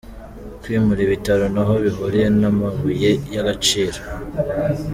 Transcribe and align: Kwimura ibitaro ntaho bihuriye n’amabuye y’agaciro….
Kwimura 0.61 1.01
ibitaro 1.03 1.45
ntaho 1.53 1.73
bihuriye 1.83 2.27
n’amabuye 2.39 3.09
y’agaciro…. 3.33 3.99